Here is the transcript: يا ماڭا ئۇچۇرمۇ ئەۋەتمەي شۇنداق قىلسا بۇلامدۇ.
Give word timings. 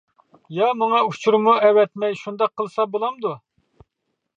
يا 0.59 0.69
ماڭا 0.79 1.01
ئۇچۇرمۇ 1.09 1.53
ئەۋەتمەي 1.67 2.19
شۇنداق 2.25 2.57
قىلسا 2.63 2.91
بۇلامدۇ. 2.97 3.39